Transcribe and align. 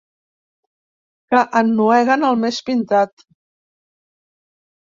Que 1.33 1.41
ennueguen 1.61 2.27
el 2.31 2.41
més 2.47 2.63
pintat. 2.73 3.25